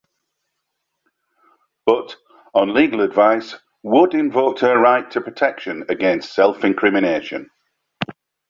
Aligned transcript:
But, 1.85 2.15
on 2.55 2.73
legal 2.73 3.01
advice, 3.01 3.53
Wood 3.83 4.15
invoked 4.15 4.61
her 4.61 4.79
right 4.79 5.07
to 5.11 5.21
protection 5.21 5.83
against 5.89 6.33
self-incrimination. 6.33 7.51